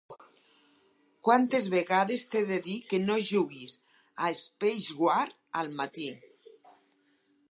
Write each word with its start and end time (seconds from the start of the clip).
Quantes 1.27 1.67
vegades 1.73 2.23
t'he 2.31 2.41
de 2.51 2.57
dir 2.69 2.79
que 2.93 3.01
no 3.03 3.19
juguis 3.27 3.77
a 4.29 4.33
Spacewar 4.41 5.23
al 5.63 5.73
matí! 5.83 6.11